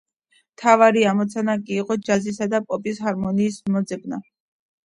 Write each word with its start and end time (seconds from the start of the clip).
მთავარი 0.53 1.03
ამოცანა 1.09 1.55
კი 1.67 1.77
იყო 1.83 1.97
ჯაზისა 2.07 2.47
და 2.55 2.63
პოპის 2.73 3.03
ჰარმონიის 3.09 3.63
მოძებნა. 3.77 4.21